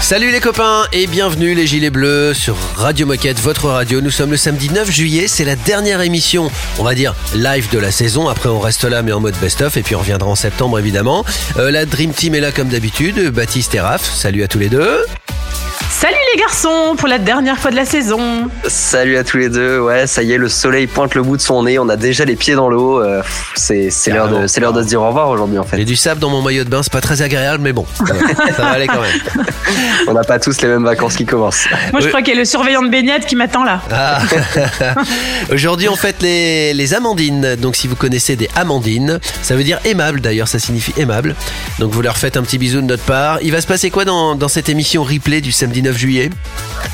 [0.00, 4.00] Salut les copains et bienvenue les Gilets Bleus sur Radio Moquette, votre radio.
[4.00, 7.78] Nous sommes le samedi 9 juillet, c'est la dernière émission, on va dire live de
[7.78, 8.28] la saison.
[8.28, 11.24] Après on reste là mais en mode best-of et puis on reviendra en septembre évidemment.
[11.58, 14.68] Euh, la Dream Team est là comme d'habitude, Baptiste et Raph, salut à tous les
[14.68, 15.04] deux.
[15.92, 18.48] Salut les garçons pour la dernière fois de la saison.
[18.68, 19.80] Salut à tous les deux.
[19.80, 21.78] Ouais, ça y est, le soleil pointe le bout de son nez.
[21.78, 23.02] On a déjà les pieds dans l'eau.
[23.02, 23.22] Euh,
[23.56, 25.76] c'est c'est l'heure de c'est l'heure de se dire au revoir aujourd'hui en fait.
[25.76, 28.62] J'ai du sable dans mon maillot de bain, c'est pas très agréable mais bon, ça
[28.62, 29.44] va aller quand même.
[30.08, 31.66] On n'a pas tous les mêmes vacances qui commencent.
[31.92, 32.08] Moi je Oui.
[32.08, 33.82] crois qu'il y a le surveillant de baignade qui m'attend là.
[33.90, 34.20] Ah.
[35.52, 37.56] Aujourd'hui, on fête les, les amandines.
[37.56, 41.34] Donc, si vous connaissez des amandines, ça veut dire aimable d'ailleurs, ça signifie aimable.
[41.78, 43.38] Donc, vous leur faites un petit bisou de notre part.
[43.42, 46.30] Il va se passer quoi dans, dans cette émission replay du samedi 9 juillet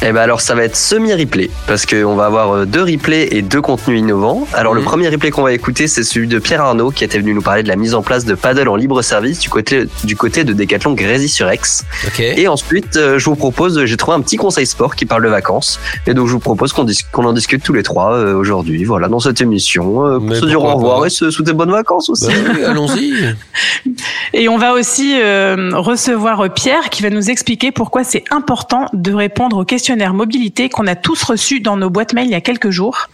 [0.03, 3.43] Eh ben alors ça va être semi-replay parce qu'on va avoir euh, deux replays et
[3.43, 4.47] deux contenus innovants.
[4.53, 7.35] Alors le premier replay qu'on va écouter c'est celui de Pierre Arnaud qui était venu
[7.35, 10.17] nous parler de la mise en place de paddle en libre service du côté du
[10.17, 11.85] côté de Decathlon Grésy-sur-Aix.
[12.07, 12.21] Ok.
[12.21, 15.29] Et ensuite euh, je vous propose j'ai trouvé un petit conseil sport qui parle de
[15.29, 18.35] vacances et donc je vous propose qu'on dis- qu'on en discute tous les trois euh,
[18.35, 21.53] aujourd'hui voilà dans cette émission euh, pour Mais se dire au revoir et se souhaiter
[21.53, 22.27] bonnes vacances aussi.
[22.27, 23.13] Bah oui, allons-y.
[24.33, 29.13] Et on va aussi euh, recevoir Pierre qui va nous expliquer pourquoi c'est important de
[29.13, 32.41] répondre au questionnaire mobilité qu'on a tous reçu dans nos boîtes mail il y a
[32.41, 33.09] quelques jours.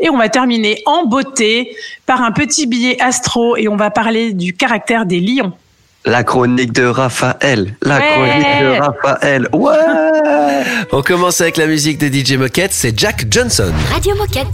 [0.00, 4.32] Et on va terminer en beauté par un petit billet astro et on va parler
[4.32, 5.52] du caractère des lions.
[6.04, 8.02] La chronique de Raphaël, la Ouais.
[8.12, 9.48] chronique de Raphaël.
[9.52, 9.74] Ouais.
[10.92, 13.72] On commence avec la musique de DJ Moquette, c'est Jack Johnson.
[13.92, 14.46] Radio Moquette.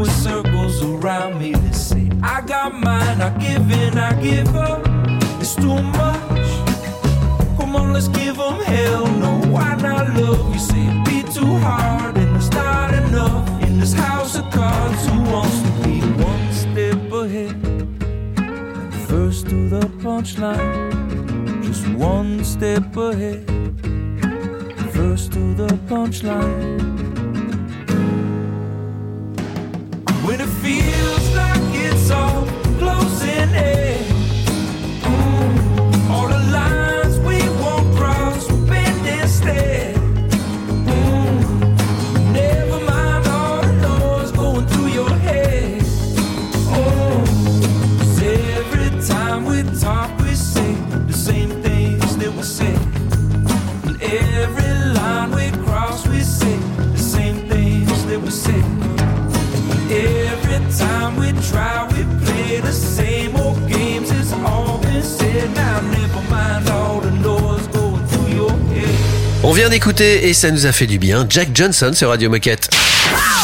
[0.00, 4.80] With circles around me that say, I got mine, I give in, I give up.
[5.38, 6.48] It's too much.
[7.58, 9.06] Come on, let's give them hell.
[9.06, 10.54] No, why not love?
[10.54, 13.62] You say it be too hard, and it's not enough.
[13.62, 17.56] In this house of cards, who wants to be one step ahead?
[19.06, 23.44] First to the punchline, just one step ahead.
[24.94, 26.99] First to the punchline.
[30.30, 32.46] When it feels like it's all
[32.78, 34.09] closing in.
[69.50, 71.26] On vient d'écouter et ça nous a fait du bien.
[71.28, 72.70] Jack Johnson sur Radio Moquette.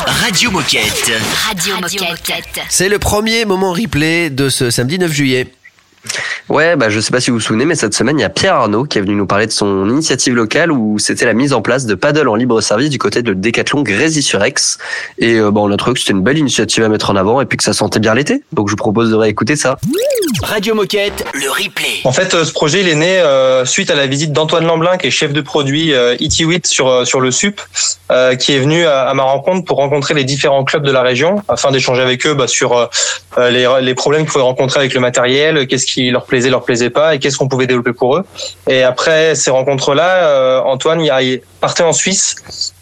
[0.06, 1.10] Radio Moquette.
[1.48, 2.60] Radio Moquette.
[2.68, 5.52] C'est le premier moment replay de ce samedi 9 juillet.
[6.48, 8.28] Ouais, bah je sais pas si vous vous souvenez, mais cette semaine il y a
[8.28, 11.52] Pierre Arnaud qui est venu nous parler de son initiative locale où c'était la mise
[11.52, 14.54] en place de paddle en libre service du côté de Décathlon Grésy-sur-Aix.
[15.18, 17.40] Et euh, bah, on a trouvé que c'était une belle initiative à mettre en avant
[17.40, 18.42] et puis que ça sentait bien l'été.
[18.52, 19.76] Donc je vous propose de réécouter ça.
[20.42, 22.00] Radio Moquette, le replay.
[22.04, 24.98] En fait, euh, ce projet il est né euh, suite à la visite d'Antoine Lamblin
[24.98, 27.60] qui est chef de produit euh, IT8 sur euh, sur le SUP,
[28.10, 31.02] euh, qui est venu à, à ma rencontre pour rencontrer les différents clubs de la
[31.02, 34.94] région afin d'échanger avec eux bah, sur euh, les, les problèmes qu'ils pouvaient rencontrer avec
[34.94, 38.16] le matériel, qu'est-ce qui leur plaisait, leur plaisait pas et qu'est-ce qu'on pouvait développer pour
[38.16, 38.24] eux.
[38.68, 41.02] Et après ces rencontres-là, euh, Antoine
[41.60, 42.36] partait en Suisse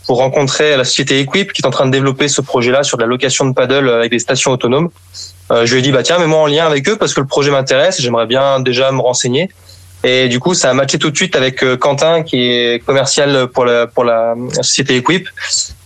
[0.06, 3.02] pour rencontrer la société Equip qui est en train de développer ce projet-là sur de
[3.02, 4.90] la location de paddle avec des stations autonomes.
[5.52, 7.26] Euh, je lui ai dit bah tiens mets-moi en lien avec eux parce que le
[7.26, 9.50] projet m'intéresse, j'aimerais bien déjà me renseigner.
[10.06, 13.46] Et du coup, ça a matché tout de suite avec euh, Quentin, qui est commercial
[13.46, 15.26] pour la, pour la société Equip,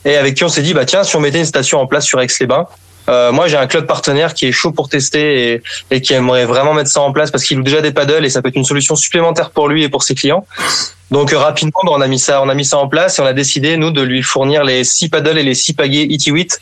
[0.04, 2.04] et avec qui on s'est dit, bah tiens, si on mettait une station en place
[2.04, 2.66] sur Aix-les-Bains,
[3.08, 6.46] euh, moi j'ai un club partenaire qui est chaud pour tester et, et qui aimerait
[6.46, 8.56] vraiment mettre ça en place parce qu'il loue déjà des paddles et ça peut être
[8.56, 10.46] une solution supplémentaire pour lui et pour ses clients.
[11.10, 13.22] Donc euh, rapidement, bah, on a mis ça, on a mis ça en place et
[13.22, 16.58] on a décidé nous de lui fournir les six paddles et les six pagaies ET8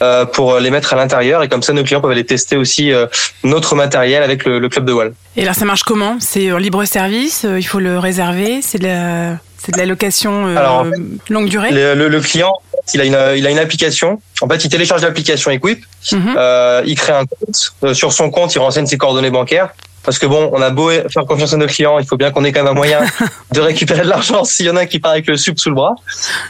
[0.00, 2.92] euh, pour les mettre à l'intérieur et comme ça nos clients peuvent aller tester aussi
[2.92, 3.06] euh,
[3.42, 5.12] notre matériel avec le, le club de Wall.
[5.36, 6.18] Et alors ça marche comment?
[6.20, 9.86] C'est en libre service euh, Il faut le réserver C'est de la, c'est de la
[9.86, 10.98] location euh, Alors, en fait,
[11.30, 12.52] longue durée Le, le- le client,
[12.94, 14.20] il a une, il a une application.
[14.40, 16.34] En fait, il télécharge l'application Equip, Mhm.
[16.38, 17.72] euh, il crée un compte.
[17.84, 19.70] Euh, sur son compte, il renseigne ses coordonnées bancaires.
[20.08, 22.42] Parce que bon, on a beau faire confiance à nos clients, il faut bien qu'on
[22.42, 23.00] ait quand même un moyen
[23.52, 25.74] de récupérer de l'argent s'il y en a qui part avec le sup sous le
[25.74, 25.96] bras.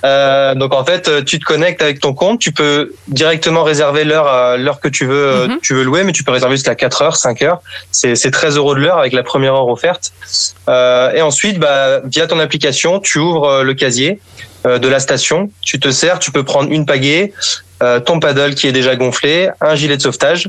[0.04, 4.04] Euh, donc en fait, euh, tu te connectes avec ton compte, tu peux directement réserver
[4.04, 5.58] l'heure euh, l'heure que tu veux euh, Mhm.
[5.60, 7.58] tu veux louer, mais tu peux réserver jusqu'à 4 heures, 5 heures.
[7.90, 10.12] C'est c'est 13 euros de l'heure avec la première heure offerte.
[10.68, 14.20] Euh, et ensuite, bah, via ton application, tu ouvres le casier
[14.64, 17.32] de la station, tu te sers, tu peux prendre une pagaie,
[18.04, 20.48] ton paddle qui est déjà gonflé, un gilet de sauvetage.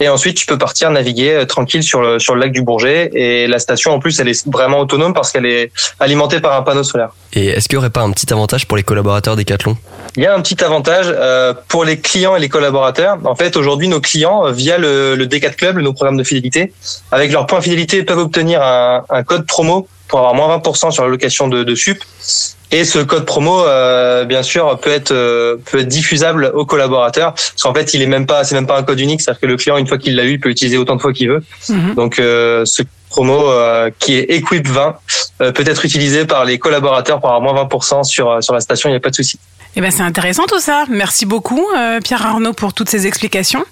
[0.00, 3.10] Et ensuite, tu peux partir naviguer euh, tranquille sur le, sur le lac du Bourget.
[3.12, 5.70] Et la station, en plus, elle est vraiment autonome parce qu'elle est
[6.00, 7.10] alimentée par un panneau solaire.
[7.34, 9.76] Et est-ce qu'il n'y aurait pas un petit avantage pour les collaborateurs Decathlon?
[10.16, 13.18] Il y a un petit avantage euh, pour les clients et les collaborateurs.
[13.24, 16.72] En fait, aujourd'hui, nos clients, euh, via le, le D4 Club, nos programmes de fidélité,
[17.12, 21.04] avec leur point fidélité, peuvent obtenir un, un code promo pour avoir moins 20% sur
[21.04, 22.02] la location de, de SUP.
[22.72, 27.34] Et ce code promo, euh, bien sûr, peut être euh, peut être diffusable aux collaborateurs,
[27.34, 29.46] parce qu'en fait, il est même pas, c'est même pas un code unique, c'est-à-dire que
[29.46, 31.42] le client, une fois qu'il l'a eu, il peut utiliser autant de fois qu'il veut.
[31.68, 31.94] Mhm.
[31.94, 33.42] Donc, euh, ce promo
[33.98, 34.94] qui est Equip 20
[35.40, 38.88] euh, peut être utilisé par les collaborateurs pour avoir moins 20% sur sur la station.
[38.88, 39.38] Il n'y a pas de souci.
[39.74, 40.84] Eh ben c'est intéressant tout ça.
[40.88, 41.64] Merci beaucoup
[42.04, 43.64] Pierre Arnaud pour toutes ces explications.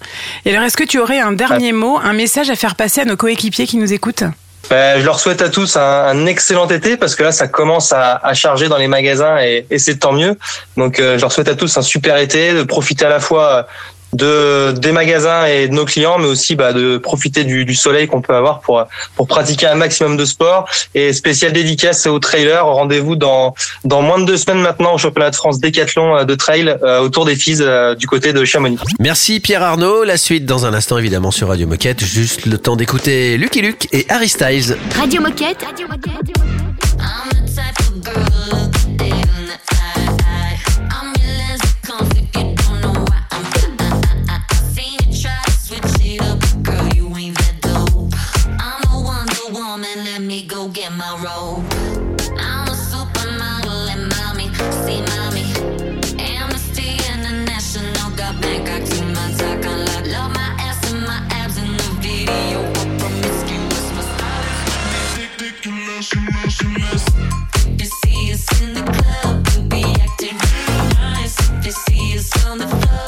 [0.45, 3.05] Et alors est-ce que tu aurais un dernier mot, un message à faire passer à
[3.05, 4.25] nos coéquipiers qui nous écoutent?
[4.71, 7.93] Ben, je leur souhaite à tous un, un excellent été parce que là, ça commence
[7.93, 10.37] à, à charger dans les magasins et, et c'est tant mieux.
[10.77, 13.67] Donc, euh, je leur souhaite à tous un super été, de profiter à la fois
[14.13, 18.07] de des magasins et de nos clients, mais aussi bah, de profiter du, du soleil
[18.07, 18.85] qu'on peut avoir pour
[19.17, 20.69] pour pratiquer un maximum de sport.
[20.95, 22.65] Et spécial dédicace au trailer.
[22.67, 26.35] Rendez-vous dans dans moins de deux semaines maintenant au championnat de France décathlon euh, de
[26.35, 28.79] trail euh, autour des filles euh, du côté de Chamonix.
[28.99, 30.05] Merci Pierre Arnaud.
[30.05, 32.05] La suite dans un instant évidemment sur Radio Moquette.
[32.05, 34.77] Juste le temps d'écouter Lucky Luke et Harry Styles.
[34.97, 35.65] Radio Moquette.
[37.01, 37.88] I'm the
[50.29, 51.65] me go get my robe.
[52.39, 54.53] I'm a supermodel and mommy,
[54.85, 55.47] see mommy.
[56.23, 60.07] Amnesty International got Bangkok to my lock.
[60.07, 62.59] Love my ass and my abs in the video.
[63.01, 64.05] Promiscuous, my
[67.73, 71.37] If you see us in the club, we'll be acting real nice.
[71.53, 73.08] If you see us on the floor,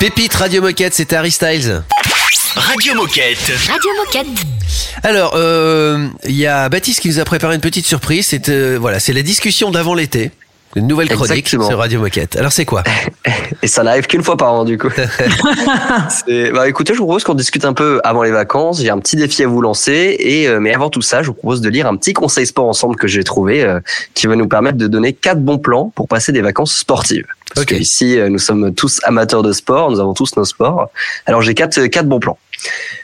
[0.00, 1.82] Pépite Radio Moquette, c'était Harry Styles.
[2.56, 3.52] Radio Moquette.
[3.68, 4.46] Radio Moquette.
[5.02, 8.26] Alors, euh, il y a Baptiste qui nous a préparé une petite surprise.
[8.26, 10.30] C'est euh, voilà, c'est la discussion d'avant l'été.
[10.74, 11.68] Une nouvelle chronique Exactement.
[11.68, 12.36] sur Radio Moquette.
[12.36, 12.82] Alors c'est quoi
[13.62, 14.88] Et ça n'arrive qu'une fois par an, du coup.
[16.54, 18.80] Bah, écoutez, je vous propose qu'on discute un peu avant les vacances.
[18.80, 20.16] J'ai un petit défi à vous lancer.
[20.18, 22.68] Et, euh, mais avant tout ça, je vous propose de lire un petit conseil sport
[22.68, 23.80] ensemble que j'ai trouvé, euh,
[24.14, 27.26] qui va nous permettre de donner quatre bons plans pour passer des vacances sportives.
[27.54, 27.70] Parce Ok.
[27.70, 30.90] que ici, euh, nous sommes tous amateurs de sport, nous avons tous nos sports.
[31.26, 32.38] Alors j'ai quatre, quatre bons plans.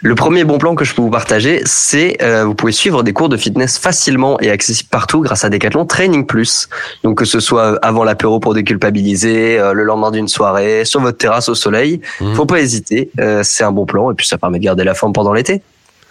[0.03, 3.15] Le premier bon plan que je peux vous partager, c'est euh, vous pouvez suivre des
[3.15, 6.69] cours de fitness facilement et accessibles partout grâce à Decathlon Training Plus.
[7.05, 11.17] Donc que ce soit avant l'apéro pour déculpabiliser, euh, le lendemain d'une soirée, sur votre
[11.19, 12.35] terrasse au soleil, Mhm.
[12.35, 13.11] faut pas hésiter.
[13.19, 15.63] euh, c'est un bon plan et puis ça permet de garder la forme pendant l'été.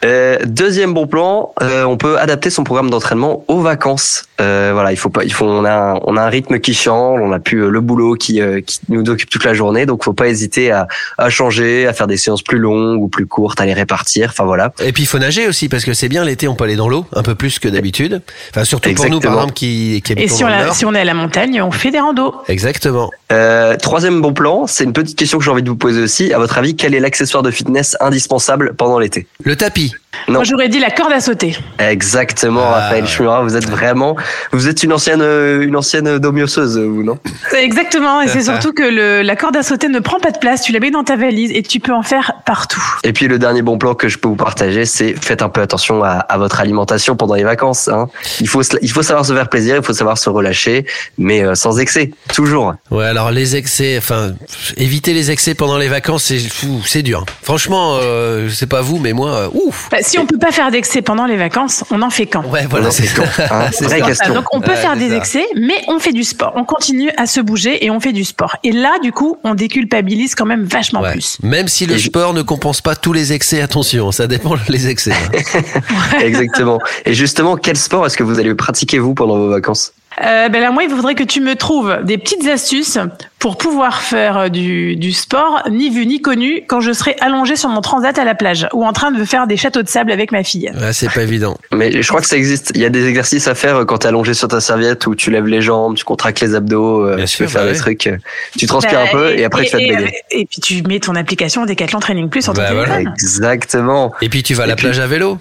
[0.03, 4.25] Euh, deuxième bon plan, euh, on peut adapter son programme d'entraînement aux vacances.
[4.41, 6.73] Euh, voilà, il faut pas, il faut, on a, un, on a un rythme qui
[6.73, 10.03] change, on a plus le boulot qui, euh, qui nous occupe toute la journée, donc
[10.03, 10.87] faut pas hésiter à,
[11.17, 14.29] à changer, à faire des séances plus longues ou plus courtes, à les répartir.
[14.29, 14.73] Enfin voilà.
[14.83, 16.89] Et puis il faut nager aussi parce que c'est bien l'été, on peut aller dans
[16.89, 18.21] l'eau un peu plus que d'habitude.
[18.51, 19.33] Enfin surtout pour nous par Exactement.
[19.35, 21.91] exemple qui, qui Et si on, a- si on est à la montagne, on fait
[21.91, 22.35] des randos.
[22.47, 23.09] Exactement.
[23.31, 26.33] Euh, troisième bon plan, c'est une petite question que j'ai envie de vous poser aussi.
[26.33, 29.27] À votre avis, quel est l'accessoire de fitness indispensable pendant l'été?
[29.43, 29.84] Le tapis.
[29.93, 30.04] oui.
[30.27, 30.35] Non.
[30.35, 31.57] Moi, j'aurais dit la corde à sauter.
[31.79, 33.09] Exactement, Ah, Raphaël ouais.
[33.09, 34.15] Schmura, vous êtes domioseuse,
[34.51, 37.17] vous êtes une ancienne, euh, une ancienne domioseuse, vous, non?
[37.51, 40.37] C'est Exactement, et c'est surtout que le, la corde à sauter ne prend pas de
[40.39, 42.81] place, tu la mets dans ta valise et tu peux en faire partout.
[43.03, 45.61] Et puis le dernier bon plan que je peux vous partager, c'est faites un peu
[45.61, 47.87] attention à, à votre alimentation pendant les vacances.
[47.87, 48.07] Hein.
[48.39, 50.85] Il faut, il faut savoir se faire plaisir, il faut savoir se relâcher,
[51.17, 52.73] mais euh, sans excès, toujours.
[52.91, 54.31] Ouais, alors les excès, enfin,
[54.77, 57.25] éviter les excès pendant les vacances, c'est fou, c'est dur.
[57.43, 59.87] Franchement, euh, je sais pas vous, mais moi, euh, ouf.
[59.91, 62.43] Bah, si on peut pas faire d'excès pendant les vacances, on en fait quand?
[62.45, 64.05] Ouais, voilà, c'est hein c'est Vraie ça.
[64.05, 64.27] question.
[64.31, 65.15] Ah, Donc on peut Ouais, faire des ça.
[65.17, 66.53] excès, mais on fait du sport.
[66.55, 68.55] On continue à se bouger et on fait du sport.
[68.63, 71.11] Et là, du coup, on déculpabilise quand même vachement Ouais.
[71.13, 71.37] plus.
[71.43, 74.55] Même si le Et je- sport ne compense pas tous les excès, attention, ça dépend
[74.69, 75.11] les excès.
[75.13, 76.19] hein.
[76.21, 76.79] Exactement.
[77.05, 79.91] Et justement, quel sport est-ce que vous allez pratiquer vous pendant vos vacances?
[80.23, 82.97] Euh, ben là, moi, il faudrait que tu me trouves des petites astuces
[83.39, 87.55] pour pouvoir faire euh, du, du sport, ni vu ni connu, quand je serai allongée
[87.55, 90.11] sur mon transat à la plage ou en train de faire des châteaux de sable
[90.11, 90.71] avec ma fille.
[90.79, 91.57] Ouais, c'est pas évident.
[91.73, 92.71] Mais je crois que ça existe.
[92.75, 95.15] Il y a des exercices à faire euh, quand t'es allongé sur ta serviette où
[95.15, 97.77] tu lèves les jambes, tu contractes les abdos, Bien tu sûr, peux faire bah des
[97.77, 98.09] trucs.
[98.57, 100.13] Tu transpires un Bah, peu et, après tu vas te et, baigner.
[100.31, 102.93] et puis tu mets ton application Decathlon Training Plus sur ton Bah, voilà.
[102.97, 103.13] téléphone.
[103.21, 104.13] Exactement.
[104.21, 105.37] Et puis tu vas à Et la puis- plage à vélo.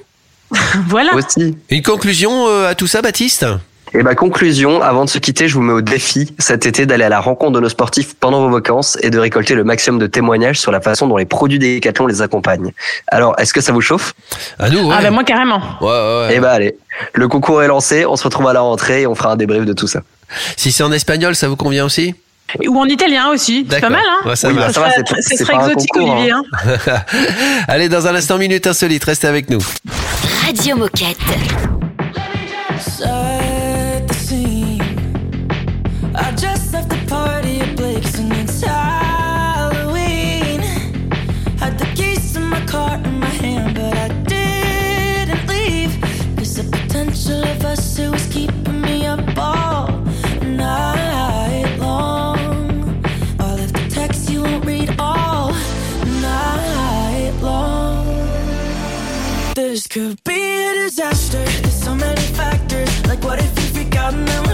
[0.88, 1.14] Voilà.
[1.14, 1.56] Aussi.
[1.70, 3.46] Une conclusion à tout ça, Baptiste?
[3.96, 7.04] Et bah conclusion, avant de se quitter, je vous mets au défi cet été d'aller
[7.04, 10.06] à la rencontre de nos sportifs pendant vos vacances et de récolter le maximum de
[10.08, 12.72] témoignages sur la façon dont les produits Decathlon les accompagnent.
[13.06, 14.14] Alors, est-ce que ça vous chauffe?
[14.58, 14.94] À nous, ouais.
[14.98, 15.60] Ah ben moi carrément.
[15.80, 16.32] Ouais, ouais, ouais.
[16.34, 16.76] Eh bah allez,
[17.12, 19.64] le concours est lancé, on se retrouve à la rentrée et on fera un débrief
[19.64, 20.00] de tout ça.
[20.56, 22.14] Si c'est en espagnol, ça vous convient aussi?
[22.66, 23.64] Ou en italien aussi.
[23.70, 26.32] C'est pas mal, hein Ouais, ça Oui, bah, ça va, serait exotique, concours, Olivier.
[26.32, 26.42] hein.
[27.68, 29.60] Allez, dans un instant, minute insolite, restez avec nous.
[30.46, 31.16] Radio Moquette.
[63.14, 64.53] Like, what if you've freak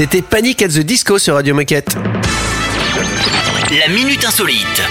[0.00, 1.94] C'était Panic at the Disco sur Radio Moquette.
[3.70, 4.82] La minute insolite.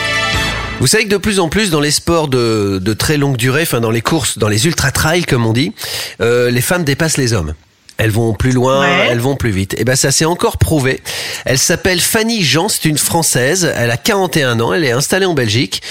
[0.80, 3.64] Vous savez que de plus en plus dans les sports de, de très longue durée,
[3.64, 5.74] enfin dans les courses, dans les ultra trails comme on dit,
[6.22, 7.56] euh, les femmes dépassent les hommes.
[8.00, 9.08] Elles vont plus loin, Ouais.
[9.12, 9.76] elles vont plus vite.
[9.78, 11.02] Et ben ça s'est encore prouvé.
[11.46, 13.72] Elle s'appelle Fanny Jean, c'est une française.
[13.76, 15.82] Elle a 41 ans, elle est installée en Belgique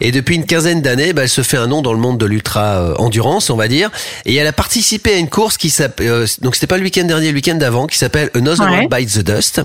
[0.00, 2.24] et depuis une quinzaine d'années, ben, elle se fait un nom dans le monde de
[2.26, 3.90] l'ultra euh, endurance, on va dire.
[4.24, 7.04] Et elle a participé à une course qui s'appelle euh, donc c'était pas le week-end
[7.04, 8.78] dernier, le week-end d'avant, qui s'appelle Another Ouais.
[8.80, 9.60] One Bites the Dust.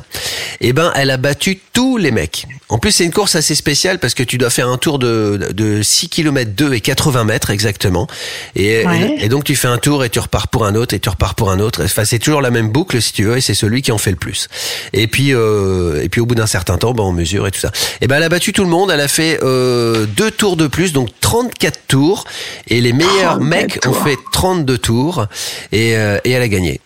[0.60, 2.48] Et ben elle a battu tous les mecs.
[2.70, 5.50] En plus c'est une course assez spéciale parce que tu dois faire un tour de,
[5.54, 8.08] de 6 km 2 et 80 mètres exactement.
[8.56, 9.16] Et, Ouais.
[9.20, 11.10] et, et donc tu fais un tour et tu repars pour un autre et tu
[11.10, 11.82] repars pour un autre.
[11.92, 14.12] Enfin c'est toujours la même boucle si tu veux et c'est celui qui en fait
[14.12, 14.48] le plus.
[14.94, 17.60] Et puis euh, et puis au bout d'un certain temps, ben on mesure et tout
[17.60, 17.72] ça.
[18.02, 18.92] Et ben elle a battu tout le monde.
[18.92, 22.26] Elle a fait euh, deux tours de plus, donc 34 tours.
[22.68, 25.28] Et les meilleurs 34 mecs ont fait 32 tours
[25.72, 26.82] et, euh, et elle a gagné.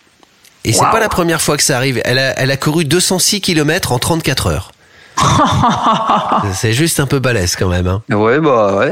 [0.64, 0.92] Et c'est Waouh.
[0.92, 2.02] pas la première fois que ça arrive.
[2.06, 4.72] Elle a, elle a couru 206 km en 34 heures.
[6.54, 7.88] c'est juste un peu balèze quand même.
[7.88, 8.02] Hein.
[8.10, 8.92] Ouais, bah ouais,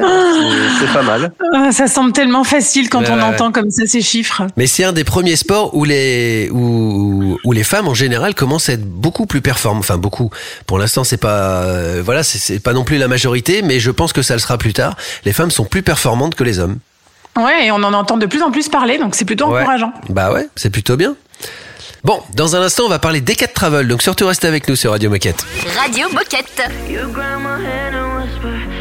[0.80, 1.32] c'est- pas mal.
[1.54, 4.44] Ah, Ça semble tellement facile quand Ouais, on ouais, entend comme ça ces chiffres.
[4.58, 8.70] Mais c'est un des premiers sports où les où, où les femmes en général commencent
[8.70, 9.84] à être beaucoup plus performantes.
[9.84, 10.30] Enfin beaucoup.
[10.68, 13.92] Pour l'instant, c'est pas euh, voilà, c'est- c'est pas non plus la majorité, mais je
[13.92, 14.96] pense que ça le sera plus tard.
[15.26, 16.78] Les femmes sont plus performantes que les hommes.
[17.36, 19.62] Ouais, et on en entend de plus en plus parler, donc c'est plutôt Ouais.
[19.62, 19.92] encourageant.
[20.10, 21.16] Bah ouais, c'est plutôt bien.
[22.04, 24.92] Bon, dans un instant, on va parler d'Ecat Travel, donc surtout restez avec nous sur
[24.92, 25.46] Radio Moquette.
[25.78, 26.62] Radio Moquette.
[26.90, 28.74] You grab my hand and whisper,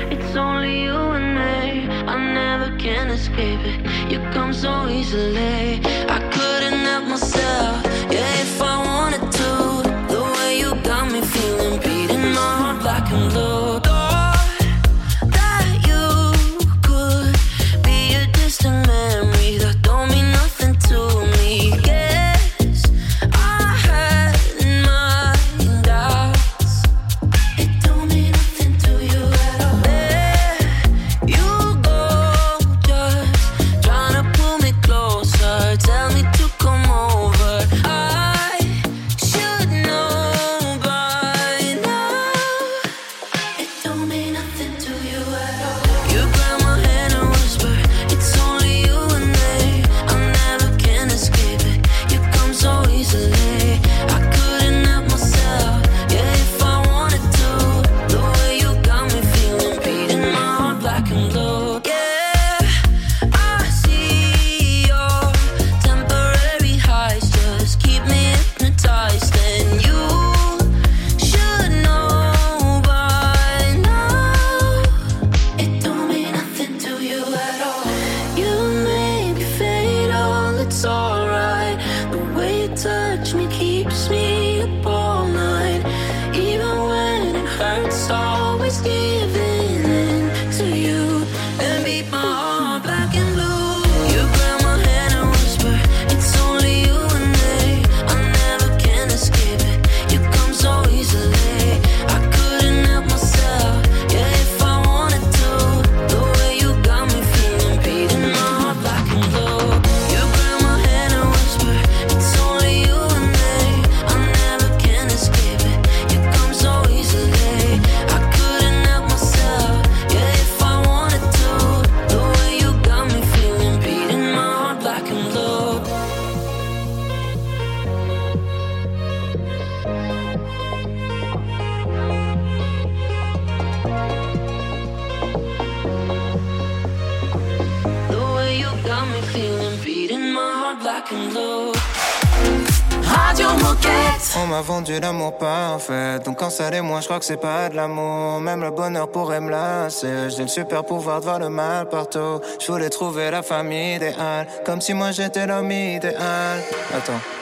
[146.53, 148.41] ça l'est, moi je crois que c'est pas de l'amour.
[148.41, 150.31] Même le bonheur pourrait me lasser.
[150.31, 152.41] J'ai le super pouvoir de voir le mal partout.
[152.61, 154.47] Je voulais trouver la famille idéale.
[154.65, 156.61] Comme si moi j'étais l'homme idéal.
[156.95, 157.42] Attends.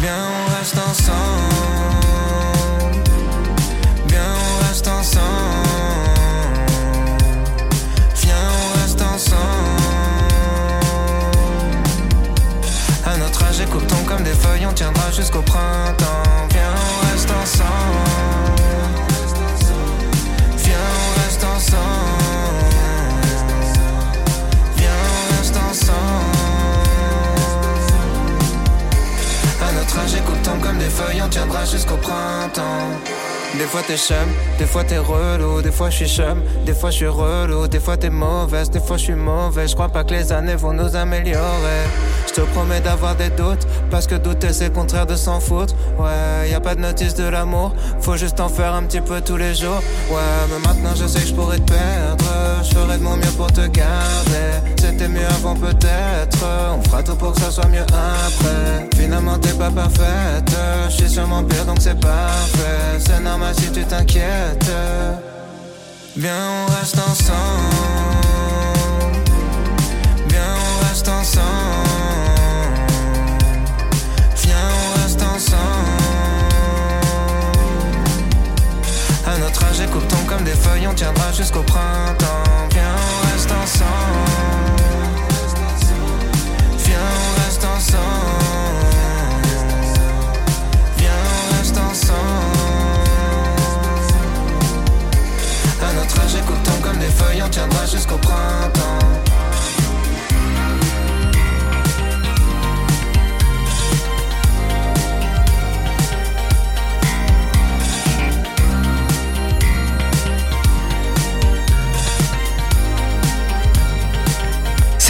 [0.00, 1.12] Viens, on reste ensemble.
[4.08, 5.28] Viens, on reste ensemble.
[8.16, 9.40] Viens, on reste ensemble.
[13.04, 15.99] À notre âge, écoutons comme des feuilles, on tiendra jusqu'au printemps.
[30.80, 32.88] Des feuilles, on tiendra jusqu'au printemps.
[33.58, 34.16] Des fois t'es chum,
[34.58, 37.80] des fois t'es relou, des fois je suis chum, des fois je suis relou, des
[37.80, 39.68] fois t'es mauvaise, des fois je suis mauvais.
[39.68, 41.82] Je crois pas que les années vont nous améliorer.
[42.30, 45.74] Je te promets d'avoir des doutes, parce que douter c'est contraire de s'en foutre.
[45.98, 49.20] Ouais, y a pas de notice de l'amour, faut juste en faire un petit peu
[49.20, 49.82] tous les jours.
[50.08, 52.24] Ouais, mais maintenant je sais que je pourrais te perdre,
[52.62, 54.60] je ferai de mon mieux pour te garder.
[54.80, 56.38] C'était mieux avant peut-être,
[56.78, 58.88] on fera tout pour que ça soit mieux après.
[58.94, 60.56] Finalement t'es pas parfaite,
[60.88, 63.00] je suis sûrement pire donc c'est parfait.
[63.00, 64.70] C'est normal si tu t'inquiètes.
[66.16, 67.34] Viens, on reste ensemble.
[70.28, 71.69] Viens, on reste ensemble.
[79.26, 82.44] À notre âge, écoutons comme des feuilles, on tiendra jusqu'au printemps.
[82.72, 83.88] Viens, on reste ensemble.
[86.84, 88.02] Viens, on reste ensemble.
[90.98, 92.20] Viens, on reste ensemble.
[95.82, 98.99] À notre âge, écoutons comme des feuilles, on tiendra jusqu'au printemps.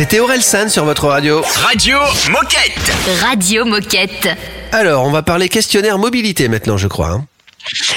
[0.01, 1.43] C'était Aurel San sur votre radio.
[1.57, 1.99] Radio
[2.31, 2.91] Moquette.
[3.21, 4.31] Radio Moquette.
[4.73, 7.09] Alors, on va parler questionnaire mobilité maintenant, je crois.
[7.09, 7.27] hein.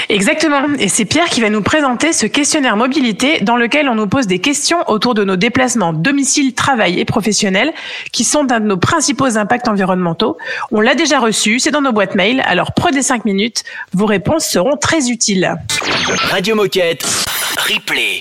[0.10, 0.64] Exactement.
[0.80, 4.28] Et c'est Pierre qui va nous présenter ce questionnaire mobilité dans lequel on nous pose
[4.28, 7.72] des questions autour de nos déplacements domicile, travail et professionnel
[8.12, 10.38] qui sont un de nos principaux impacts environnementaux.
[10.74, 12.44] On l'a déjà reçu, c'est dans nos boîtes mail.
[12.46, 13.64] Alors prenez 5 minutes.
[13.94, 15.56] Vos réponses seront très utiles.
[16.32, 17.06] Radio Moquette.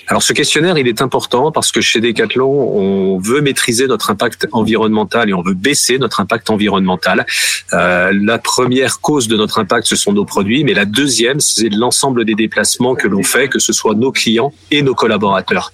[0.07, 4.47] Alors ce questionnaire, il est important parce que chez Decathlon, on veut maîtriser notre impact
[4.53, 7.27] environnemental et on veut baisser notre impact environnemental.
[7.73, 11.71] Euh, la première cause de notre impact, ce sont nos produits, mais la deuxième, c'est
[11.71, 15.73] l'ensemble des déplacements que l'on fait, que ce soit nos clients et nos collaborateurs.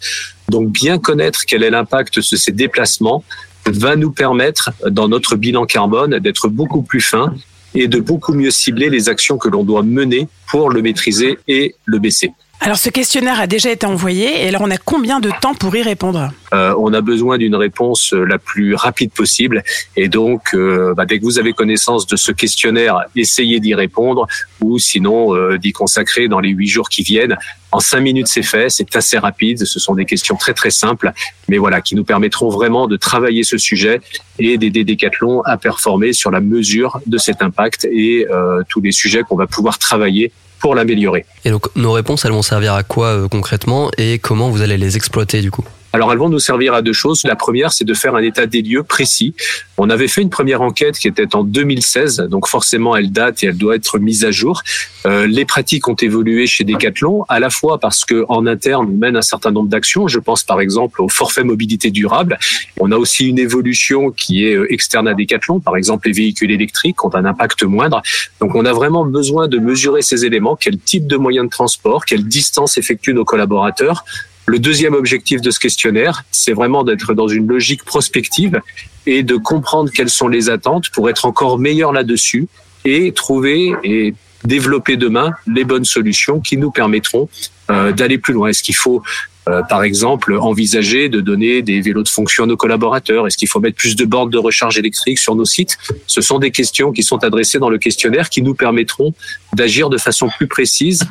[0.48, 3.22] Donc bien connaître quel est l'impact de ces déplacements
[3.66, 7.34] va nous permettre, dans notre bilan carbone, d'être beaucoup plus fin
[7.74, 11.74] et de beaucoup mieux cibler les actions que l'on doit mener pour le maîtriser et
[11.84, 12.32] le baisser.
[12.60, 15.74] Alors ce questionnaire a déjà été envoyé et alors on a combien de temps pour
[15.76, 16.32] y répondre?
[16.52, 19.62] Euh, on a besoin d'une réponse euh, la plus rapide possible.
[19.96, 24.26] Et donc, euh, bah, dès que vous avez connaissance de ce questionnaire, essayez d'y répondre
[24.60, 27.38] ou sinon euh, d'y consacrer dans les huit jours qui viennent.
[27.70, 28.70] En cinq minutes, c'est fait.
[28.70, 29.64] C'est assez rapide.
[29.64, 31.12] Ce sont des questions très très simples,
[31.48, 34.00] mais voilà, qui nous permettront vraiment de travailler ce sujet
[34.40, 38.92] et d'aider Decathlon à performer sur la mesure de cet impact et euh, tous les
[38.92, 41.24] sujets qu'on va pouvoir travailler pour l'améliorer.
[41.44, 43.90] Et donc, nos réponses, elles vont servir à quoi euh, concrètement?
[43.98, 45.64] Et comment vous allez les exploiter du coup?
[45.92, 47.22] Alors elles vont nous servir à deux choses.
[47.24, 49.34] La première, c'est de faire un état des lieux précis.
[49.78, 53.46] On avait fait une première enquête qui était en 2016, donc forcément elle date et
[53.46, 54.62] elle doit être mise à jour.
[55.06, 58.96] Euh, les pratiques ont évolué chez Decathlon, à la fois parce que en interne on
[58.96, 60.08] mène un certain nombre d'actions.
[60.08, 62.38] Je pense par exemple au forfait mobilité durable.
[62.78, 65.60] On a aussi une évolution qui est euh, externe à Decathlon.
[65.60, 68.02] Par exemple, les véhicules électriques ont un impact moindre.
[68.40, 70.56] Donc on a vraiment besoin de mesurer ces éléments.
[70.56, 74.04] Quel type de moyen de transport, quelle distance effectuent nos collaborateurs
[74.48, 78.60] le deuxième objectif de ce questionnaire, c'est vraiment d'être dans une logique prospective
[79.06, 82.48] et de comprendre quelles sont les attentes pour être encore meilleur là-dessus
[82.86, 87.28] et trouver et développer demain les bonnes solutions qui nous permettront
[87.70, 88.48] euh, d'aller plus loin.
[88.48, 89.02] Est-ce qu'il faut
[89.48, 93.26] euh, par exemple, envisager de donner des vélos de fonction à nos collaborateurs?
[93.26, 95.76] Est-ce qu'il faut mettre plus de bornes de recharge électrique sur nos sites?
[96.06, 99.14] Ce sont des questions qui sont adressées dans le questionnaire qui nous permettront
[99.54, 101.04] d'agir de façon plus précise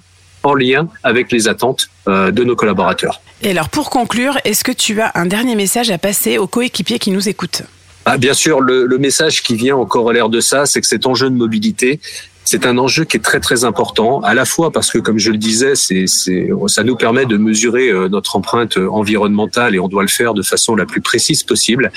[0.48, 3.22] en lien avec les attentes euh, de nos collaborateurs.
[3.42, 7.00] Et alors, pour conclure, est-ce que tu as un dernier message à passer aux coéquipiers
[7.00, 7.62] qui nous écoutent?
[8.06, 11.06] Ah, bien sûr, le, le message qui vient en corollaire de ça, c'est que cet
[11.06, 12.00] enjeu de mobilité,
[12.46, 15.32] c'est un enjeu qui est très très important, à la fois parce que, comme je
[15.32, 20.04] le disais, c'est, ça nous permet de mesurer euh, notre empreinte environnementale et on doit
[20.04, 21.92] le faire de façon la plus précise possible.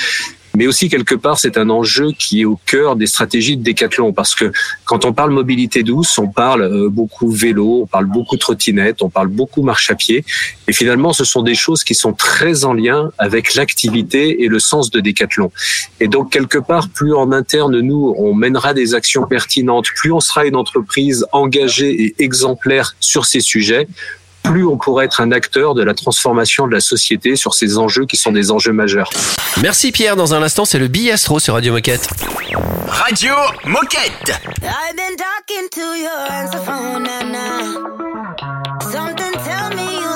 [0.55, 4.13] Mais aussi quelque part, c'est un enjeu qui est au cœur des stratégies de Decathlon
[4.13, 4.53] parce que
[4.85, 9.11] quand on parle mobilité douce, on parle euh, beaucoup vélo, on parle beaucoup trottinette, on
[9.11, 10.25] parle beaucoup marche à pied.
[10.67, 14.59] Et finalement, ce sont des choses qui sont très en lien avec l'activité et le
[14.59, 15.53] sens de Decathlon.
[16.01, 20.21] Et donc quelque part, plus en interne nous on mènera des actions pertinentes, plus on
[20.21, 23.87] sera une entreprise engagée et exemplaire sur ces sujets,
[24.43, 28.07] plus on pourra être un acteur de la transformation de la société sur ces enjeux
[28.07, 29.11] qui sont des enjeux majeurs.
[29.63, 32.09] Merci Pierre, dans un instant c'est le Biastro sur Radio Moquette.
[32.89, 34.41] Radio Moquette.
[34.63, 38.81] I've been talking to your answer phone now, now.
[38.81, 40.10] Something tell me you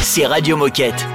[0.00, 1.06] c'est Radio Moquette.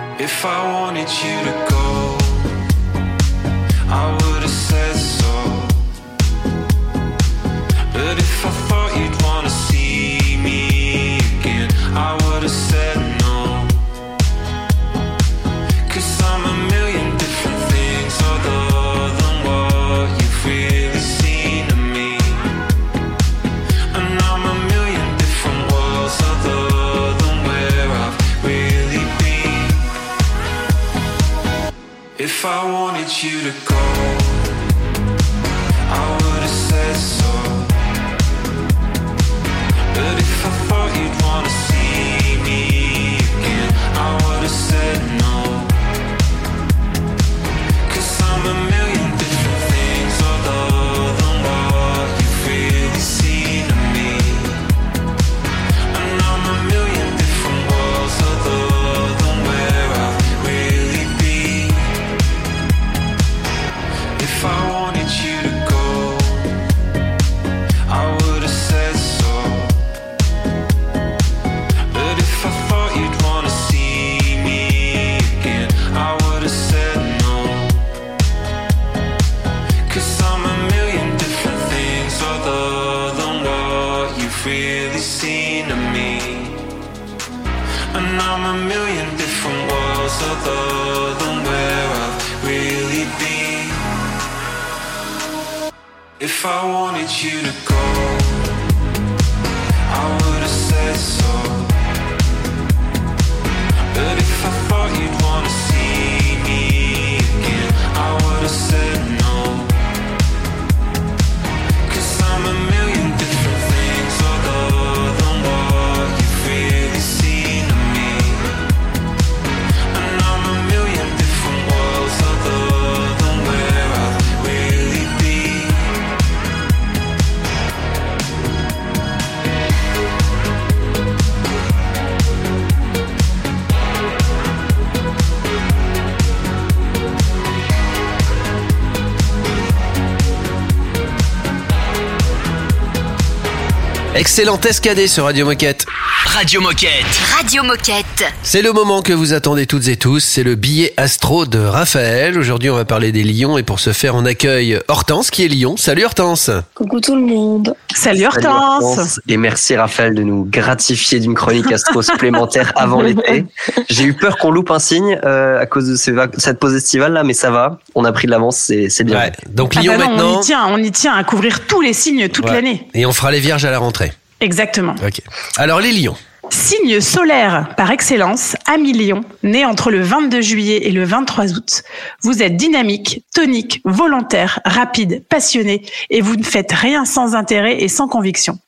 [144.38, 145.88] Excellent escadé sur Radio Moquette.
[146.26, 146.92] Radio Moquette.
[147.36, 148.24] Radio Moquette.
[148.44, 152.38] C'est le moment que vous attendez toutes et tous, c'est le billet astro de Raphaël.
[152.38, 155.48] Aujourd'hui, on va parler des lions et pour ce faire, on accueille Hortense qui est
[155.48, 155.76] lion.
[155.76, 156.52] Salut Hortense.
[156.76, 157.74] Coucou tout le monde.
[157.96, 159.20] Salut Salut, Hortense.
[159.28, 163.44] Et merci Raphaël de nous gratifier d'une chronique astro supplémentaire avant l'été.
[163.90, 167.14] J'ai eu peur qu'on loupe un signe euh, à cause de ces cette pause estivale
[167.14, 167.80] là, mais ça va.
[167.96, 169.32] On a pris de l'avance, c'est c'est bien.
[169.50, 170.36] Donc Ah lion bah non, maintenant.
[170.38, 172.52] on y tient, on y tient à couvrir tous les signes toute Ouais.
[172.52, 172.88] l'année.
[172.94, 174.12] Et on fera les vierges à la rentrée.
[174.40, 174.96] Exactement.
[175.06, 175.22] Ok.
[175.58, 176.16] Alors les lions.
[176.50, 181.84] Signe solaire par excellence, ami Lion, né entre le 22 juillet et le 23 août.
[182.22, 187.90] Vous êtes dynamique, tonique, volontaire, rapide, passionné et vous ne faites rien sans intérêt et
[187.90, 188.60] sans conviction.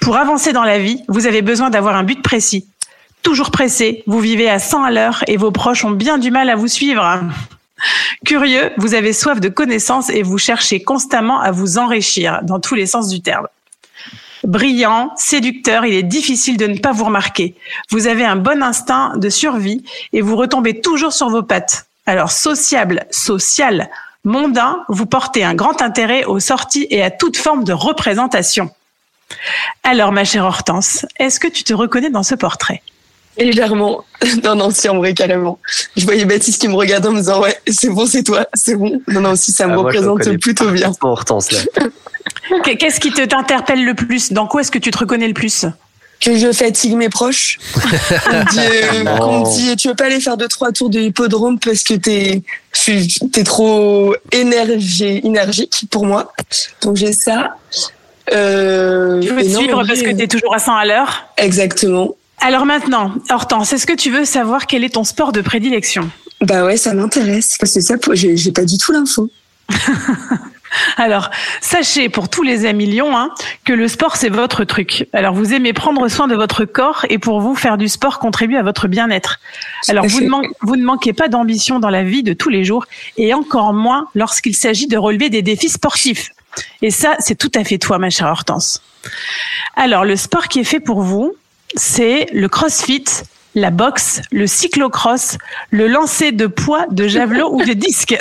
[0.00, 2.66] Pour avancer dans la vie, vous avez besoin d'avoir un but précis.
[3.22, 6.50] Toujours pressé, vous vivez à 100 à l'heure et vos proches ont bien du mal
[6.50, 7.20] à vous suivre.
[8.26, 12.74] Curieux, vous avez soif de connaissances et vous cherchez constamment à vous enrichir dans tous
[12.74, 13.46] les sens du terme.
[14.44, 17.54] Brillant, séducteur, il est difficile de ne pas vous remarquer.
[17.90, 21.86] Vous avez un bon instinct de survie et vous retombez toujours sur vos pattes.
[22.06, 23.88] Alors sociable, social,
[24.22, 28.70] mondain, vous portez un grand intérêt aux sorties et à toute forme de représentation.
[29.82, 32.82] Alors ma chère Hortense, est-ce que tu te reconnais dans ce portrait?
[33.38, 34.04] Légèrement.
[34.42, 35.58] Non, non, si, en vrai, carrément.
[35.96, 38.74] Je voyais Baptiste qui me regardait en me disant, ouais, c'est bon, c'est toi, c'est
[38.74, 39.00] bon.
[39.08, 40.92] Non, non, si, ça me Ah, je le représente plutôt bien.
[41.02, 41.58] Hortense là.
[42.64, 44.32] Qu- Qu'est-ce qui te t'interpelle le plus?
[44.32, 45.66] Dans quoi est-ce que tu te reconnais le plus?
[46.20, 47.58] Que je fatigue mes proches.
[47.76, 51.00] On me dit, euh, me dit, tu veux pas aller faire deux, trois tours de
[51.00, 56.32] hippodrome parce que t'es, je- t'es trop énergie, énergique pour moi.
[56.82, 57.56] Donc j'ai ça.
[58.32, 61.26] Euh, Tu veux te non, suivre parce que tu es toujours à 100 à l'heure?
[61.36, 62.14] Exactement.
[62.38, 66.10] Alors maintenant, Hortense, est-ce que tu veux savoir quel est ton sport de prédilection?
[66.40, 67.56] Bah ouais, ça m'intéresse.
[67.58, 69.30] Parce que ça, j'ai pas du tout l'info.
[70.96, 71.30] Alors,
[71.60, 73.30] sachez pour tous les amis lions hein,
[73.64, 75.06] que le sport, c'est votre truc.
[75.12, 78.56] Alors, vous aimez prendre soin de votre corps et pour vous, faire du sport contribue
[78.56, 79.38] à votre bien-être.
[79.88, 82.64] Alors, vous ne, man- vous ne manquez pas d'ambition dans la vie de tous les
[82.64, 86.30] jours et encore moins lorsqu'il s'agit de relever des défis sportifs.
[86.82, 88.82] Et ça, c'est tout à fait toi, ma chère Hortense.
[89.76, 91.36] Alors, le sport qui est fait pour vous,
[91.74, 93.04] c'est le crossfit,
[93.54, 95.38] la boxe, le cyclocross,
[95.70, 98.16] le lancer de poids, de javelot ou de disque.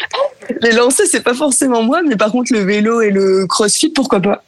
[0.62, 4.20] Les lancers, c'est pas forcément moi, mais par contre, le vélo et le crossfit, pourquoi
[4.20, 4.42] pas?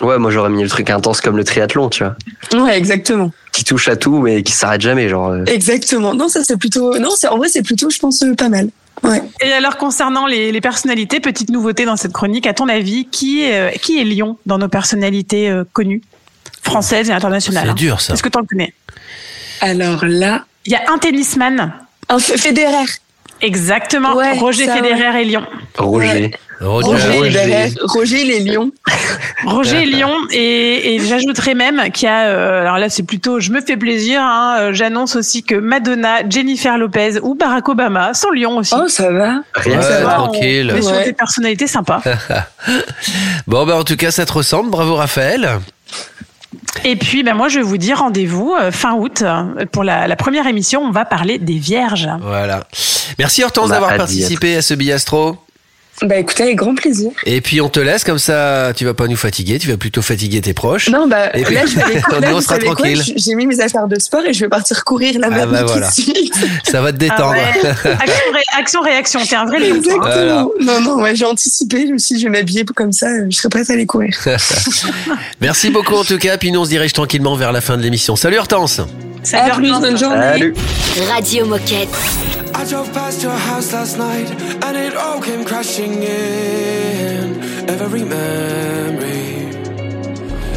[0.00, 2.16] Ouais, moi j'aurais mis le truc intense comme le triathlon, tu vois.
[2.64, 3.30] Ouais, exactement.
[3.52, 5.30] Qui touche à tout, mais qui s'arrête jamais, genre.
[5.30, 5.44] euh.
[5.46, 6.14] Exactement.
[6.14, 6.98] Non, ça c'est plutôt.
[6.98, 8.68] Non, c'est en vrai c'est plutôt, je pense, euh, pas mal.
[9.02, 9.22] Ouais.
[9.42, 13.42] Et alors concernant les, les personnalités, petite nouveauté dans cette chronique, à ton avis, qui
[13.42, 16.02] est, euh, qui est Lyon dans nos personnalités euh, connues,
[16.66, 18.12] françaises et internationales C'est hein dur, ça.
[18.12, 18.74] Est-ce que tu en connais
[19.60, 21.72] Alors là, Il y a un tennisman.
[22.08, 22.84] un Federer.
[23.42, 24.14] Exactement.
[24.14, 25.44] Ouais, Roger ça, Federer et Lyon.
[25.78, 26.30] Roger.
[26.58, 26.88] Roger.
[26.88, 27.74] Roger, Federer.
[27.82, 28.70] Roger les lions.
[29.44, 33.50] Roger Lyon et, et j'ajouterais même qu'il y a euh, alors là c'est plutôt je
[33.52, 38.30] me fais plaisir hein, euh, j'annonce aussi que Madonna, Jennifer Lopez ou Barack Obama sont
[38.30, 38.74] Lyon aussi.
[38.74, 39.42] Oh, ça va.
[39.54, 40.00] Rien Ouais, ça.
[40.00, 40.70] On- tranquille.
[40.74, 42.02] On est sur des personnalités sympas.
[43.46, 44.70] Bon, bah, en tout cas, ça te ressemble.
[44.70, 45.60] Bravo, Raphaël.
[46.84, 50.06] Et puis ben moi je vais vous dire rendez-vous euh, fin août euh, pour la,
[50.06, 52.08] la première émission on va parler des vierges.
[52.20, 52.64] Voilà.
[53.18, 55.36] Merci Hortense d'avoir participé à ce billastro.
[56.02, 57.10] Bah écoutez, avec grand plaisir.
[57.24, 60.02] Et puis on te laisse comme ça, tu vas pas nous fatiguer, tu vas plutôt
[60.02, 60.88] fatiguer tes proches.
[60.90, 62.30] Non, bah Et puis- là, je vais aller courir.
[62.30, 63.02] Nous, on sera tranquille.
[63.16, 65.66] J'ai mis mes affaires de sport et je vais partir courir là Ah bah tout
[65.68, 65.88] voilà.
[65.88, 66.34] de suite.
[66.70, 67.34] Ça va te détendre.
[67.36, 67.70] Ah ouais.
[67.92, 69.74] action, ré- action réaction t'es un vrai toi, hein.
[69.76, 70.50] Exactement.
[70.60, 71.86] Non, non, ouais, j'ai anticipé.
[71.86, 74.14] Je me suis dit, je vais m'habiller comme ça, je serai prête à aller courir.
[75.40, 77.82] Merci beaucoup en tout cas, puis nous on se dirige tranquillement vers la fin de
[77.82, 78.16] l'émission.
[78.16, 78.80] Salut Hortense
[79.26, 80.20] Salut, à plus, bonne journée.
[80.20, 80.54] Salut.
[81.08, 81.88] Radio Moquette.
[82.54, 84.30] I drove past your house last night
[84.62, 87.42] and it all came crashing in.
[87.68, 89.48] Every memory.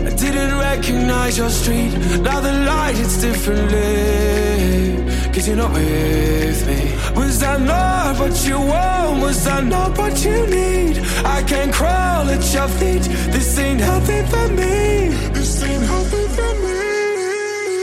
[0.06, 1.98] I didn't recognize your street.
[2.22, 5.04] Now the light hits differently.
[5.34, 6.94] Cause you're not with me.
[7.16, 9.22] Was I not what you want?
[9.24, 11.00] Was I not what you need?
[11.26, 13.02] I can crawl at your feet.
[13.34, 15.10] This ain't healthy for me.
[15.34, 16.19] This ain't healthy for me.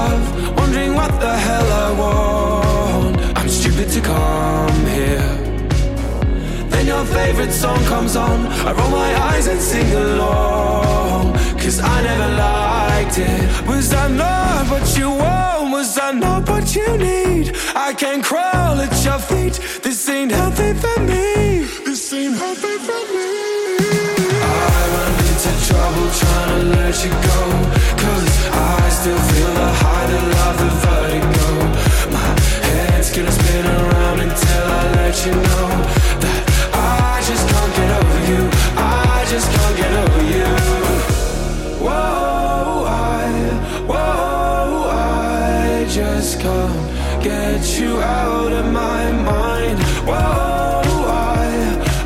[0.00, 3.14] love, wondering what the hell I want.
[3.38, 5.32] I'm stupid to come here.
[6.72, 8.38] Then your favorite song comes on.
[8.68, 11.24] I roll my eyes and sing along.
[11.62, 13.40] Cause I never liked it.
[13.68, 15.72] Was I not what you want?
[15.76, 17.46] Was I not what you need?
[17.88, 19.54] I can crawl at your feet.
[19.84, 21.26] This ain't healthy for me.
[21.86, 23.30] This ain't healthy for me.
[24.76, 27.40] I run into trouble trying to let you go.
[29.00, 31.46] Still feel the high, the love, the vertigo.
[32.12, 32.28] My
[32.68, 35.68] head's gonna spin around until I let you know
[36.20, 36.40] that
[36.74, 38.42] I just can't get over you.
[38.76, 40.48] I just can't get over you.
[41.80, 43.24] Whoa, I,
[43.88, 49.78] whoa, I just can't get you out of my mind.
[50.04, 51.48] Whoa, I,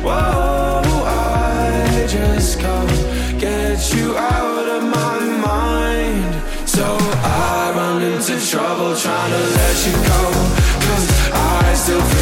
[0.01, 4.15] whoa, I just can't get you
[8.45, 10.21] trouble trying to let you go.
[10.85, 12.14] Cause I still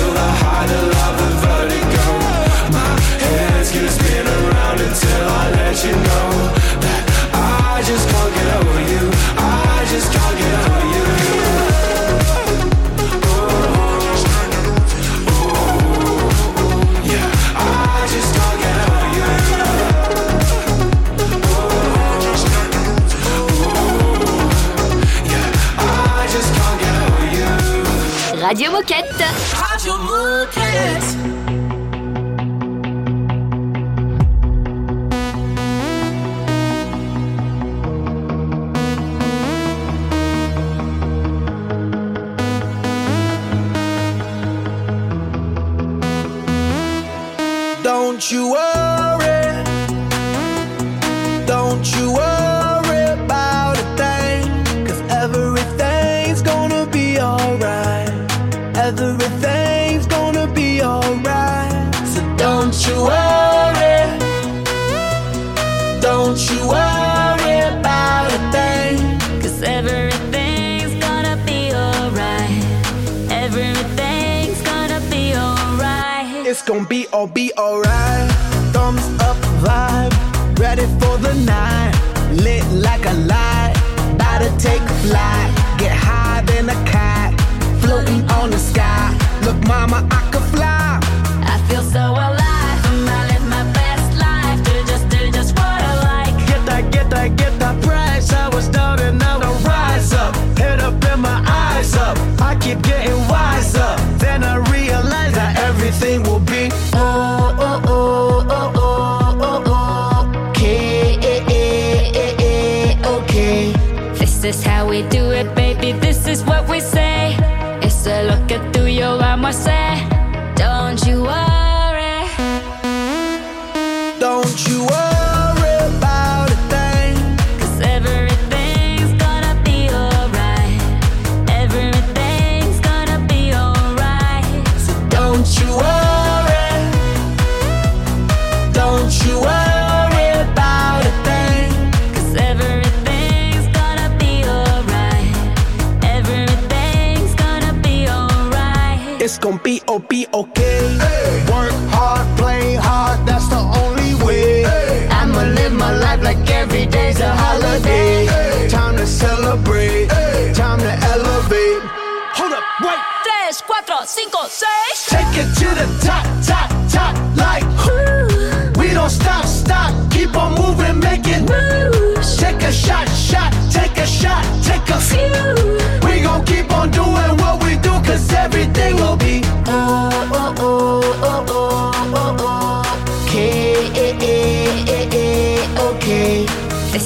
[102.82, 103.03] getting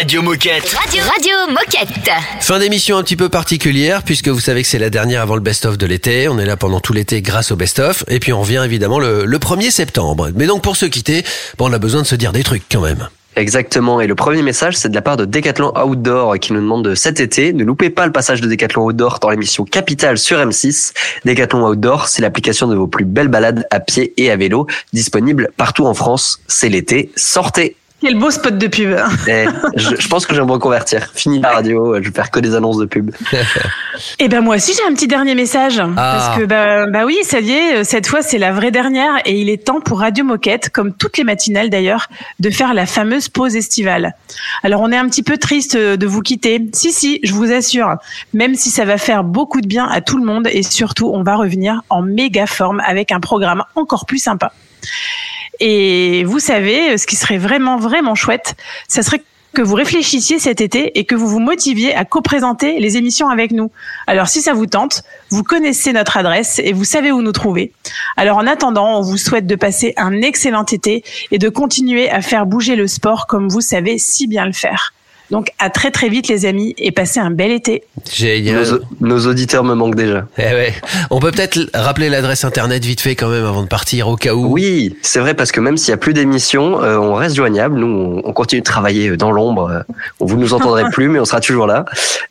[0.00, 0.66] Radio Moquette.
[0.82, 2.10] Radio, Radio Moquette.
[2.40, 5.42] Fin d'émission un petit peu particulière puisque vous savez que c'est la dernière avant le
[5.42, 6.26] best-of de l'été.
[6.26, 9.26] On est là pendant tout l'été grâce au best-of et puis on revient évidemment le,
[9.26, 10.30] le 1er septembre.
[10.34, 11.22] Mais donc pour se quitter,
[11.58, 13.10] bon, on a besoin de se dire des trucs quand même.
[13.36, 14.00] Exactement.
[14.00, 16.94] Et le premier message, c'est de la part de Decathlon Outdoor qui nous demande de
[16.94, 20.94] cet été, ne loupez pas le passage de Decathlon Outdoor dans l'émission Capitale sur M6.
[21.26, 25.50] Decathlon Outdoor, c'est l'application de vos plus belles balades à pied et à vélo, disponible
[25.58, 26.40] partout en France.
[26.48, 27.10] C'est l'été.
[27.16, 27.76] Sortez.
[28.00, 28.96] Quel beau spot de pub.
[29.28, 29.44] Eh,
[29.76, 31.10] je, je pense que je vais me reconvertir.
[31.14, 33.10] Fini la radio, je vais faire que des annonces de pub.
[34.18, 35.94] Et ben moi aussi j'ai un petit dernier message Ah.
[35.96, 39.38] parce que bah, bah oui ça y est cette fois c'est la vraie dernière et
[39.38, 42.06] il est temps pour Radio Moquette comme toutes les matinales d'ailleurs
[42.38, 44.14] de faire la fameuse pause estivale.
[44.62, 46.64] Alors on est un petit peu triste de vous quitter.
[46.72, 47.96] Si si je vous assure
[48.32, 51.22] même si ça va faire beaucoup de bien à tout le monde et surtout on
[51.22, 54.52] va revenir en méga forme avec un programme encore plus sympa.
[55.60, 58.56] Et vous savez, ce qui serait vraiment, vraiment chouette,
[58.88, 62.96] ça serait que vous réfléchissiez cet été et que vous vous motiviez à co-présenter les
[62.96, 63.70] émissions avec nous.
[64.06, 67.72] Alors si ça vous tente, vous connaissez notre adresse et vous savez où nous trouver.
[68.16, 72.22] Alors en attendant, on vous souhaite de passer un excellent été et de continuer à
[72.22, 74.92] faire bouger le sport comme vous savez si bien le faire.
[75.30, 77.82] Donc à très très vite les amis et passez un bel été.
[78.12, 78.64] Génial.
[79.00, 80.26] Nos, nos auditeurs me manquent déjà.
[80.38, 80.74] Eh ouais.
[81.10, 84.34] On peut peut-être rappeler l'adresse internet vite fait quand même avant de partir au cas
[84.34, 84.46] où.
[84.46, 87.78] Oui, c'est vrai parce que même s'il y a plus d'émissions, euh, on reste joignable.
[87.78, 89.70] Nous, on, on continue de travailler dans l'ombre.
[89.70, 89.80] Euh,
[90.18, 91.84] vous nous entendrez plus, mais on sera toujours là.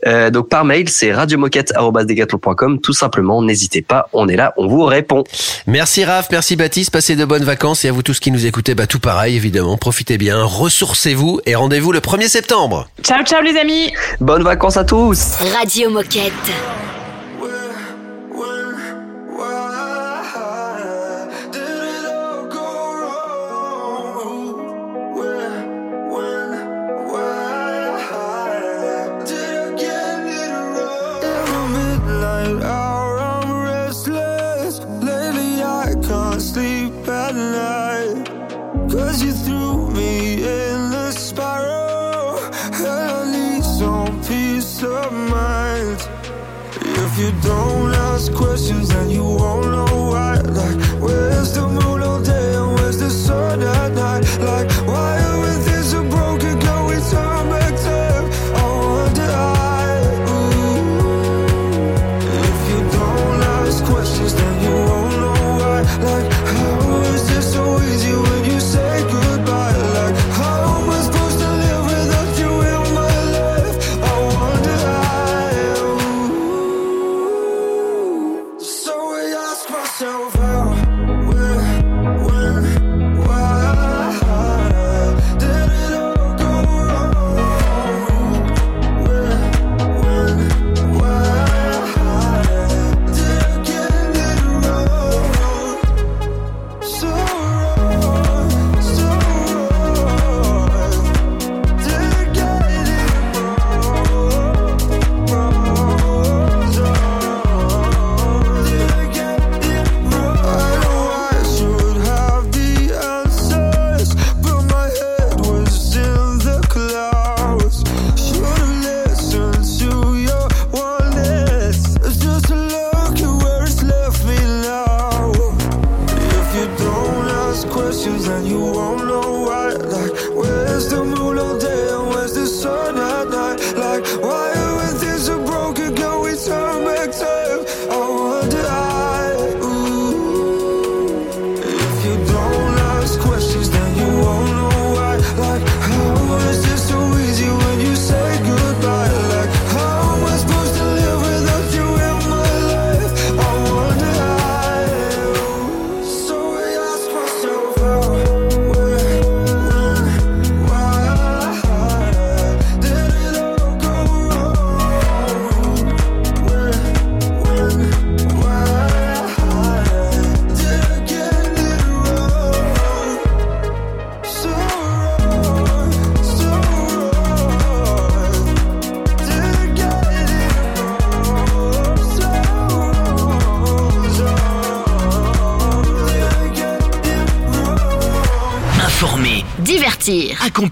[0.07, 2.79] Euh, donc par mail, c'est radiomoquette@decathlon.com.
[2.81, 4.09] Tout simplement, n'hésitez pas.
[4.13, 5.23] On est là, on vous répond.
[5.67, 8.75] Merci Raph, merci Baptiste, passez de bonnes vacances et à vous tous qui nous écoutez,
[8.75, 12.88] bah tout pareil évidemment, profitez bien, ressourcez-vous et rendez-vous le 1er septembre.
[13.03, 13.91] Ciao ciao les amis.
[14.19, 15.37] Bonnes vacances à tous.
[15.57, 16.33] Radio Moquette.